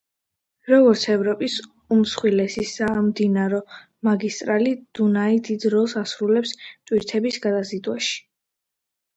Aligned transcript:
როგორც 0.69 1.03
ევროპის 1.15 1.57
უმსხვილესი 1.95 2.63
სამდინარო 2.69 3.59
მაგისტრალი, 4.09 4.73
დუნაი 5.01 5.39
დიდ 5.49 5.67
როლს 5.75 5.95
ასრულებს 6.03 6.55
ტვირთების 6.63 7.39
გადაზიდვაში. 7.47 8.19